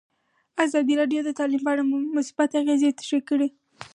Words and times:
ازادي 0.65 0.93
راډیو 1.01 1.21
د 1.25 1.29
تعلیم 1.39 1.61
په 1.65 1.69
اړه 1.73 1.83
مثبت 2.17 2.49
اغېزې 2.61 2.89
تشریح 2.99 3.23
کړي. 3.29 3.47